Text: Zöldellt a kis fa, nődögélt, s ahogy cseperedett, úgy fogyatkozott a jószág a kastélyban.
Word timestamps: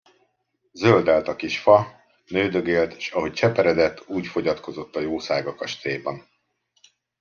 Zöldellt 0.71 1.27
a 1.27 1.35
kis 1.35 1.59
fa, 1.59 2.01
nődögélt, 2.25 2.99
s 2.99 3.11
ahogy 3.11 3.33
cseperedett, 3.33 4.03
úgy 4.07 4.27
fogyatkozott 4.27 4.95
a 4.95 4.99
jószág 4.99 5.47
a 5.47 5.55
kastélyban. 5.55 6.27